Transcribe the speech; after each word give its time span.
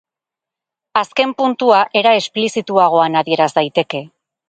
Azken 1.01 1.35
puntua 1.43 1.83
era 2.03 2.17
esplizituagoan 2.23 3.23
adieraz 3.25 3.53
daiteke. 3.63 4.07